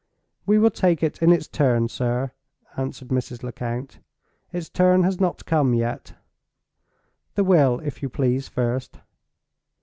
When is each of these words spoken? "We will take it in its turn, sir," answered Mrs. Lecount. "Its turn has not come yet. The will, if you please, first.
"We 0.47 0.57
will 0.57 0.71
take 0.71 1.03
it 1.03 1.21
in 1.21 1.31
its 1.31 1.47
turn, 1.47 1.87
sir," 1.87 2.31
answered 2.75 3.09
Mrs. 3.09 3.43
Lecount. 3.43 3.99
"Its 4.51 4.67
turn 4.67 5.03
has 5.03 5.19
not 5.19 5.45
come 5.45 5.75
yet. 5.75 6.15
The 7.35 7.43
will, 7.43 7.79
if 7.81 8.01
you 8.01 8.09
please, 8.09 8.47
first. 8.47 8.97